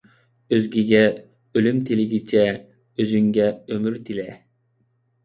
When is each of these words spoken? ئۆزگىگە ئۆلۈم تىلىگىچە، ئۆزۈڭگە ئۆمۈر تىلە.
ئۆزگىگە 0.55 1.01
ئۆلۈم 1.59 1.77
تىلىگىچە، 1.89 2.41
ئۆزۈڭگە 2.55 3.47
ئۆمۈر 3.69 4.01
تىلە. 4.09 4.27